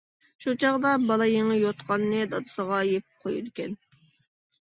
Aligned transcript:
شۇ 0.43 0.51
چاغدا 0.61 0.93
بالا 1.11 1.27
يېڭى 1.31 1.57
يوتقاننى 1.63 2.21
دادىسىغا 2.31 2.79
يېپىپ 2.93 3.27
قويىدىكەن. 3.27 3.77